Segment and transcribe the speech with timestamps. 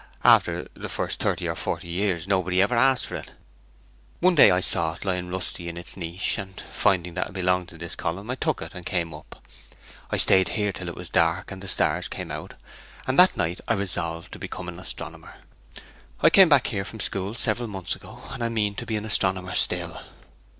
[0.23, 3.29] After the first thirty or forty years, nobody ever asked for it.
[4.19, 7.69] One day I saw it, lying rusty in its niche, and, finding that it belonged
[7.69, 9.45] to this column, I took it and came up.
[10.09, 12.55] I stayed here till it was dark, and the stars came out,
[13.05, 15.35] and that night I resolved to be an astronomer.
[16.21, 19.05] I came back here from school several months ago, and I mean to be an
[19.05, 20.01] astronomer still.'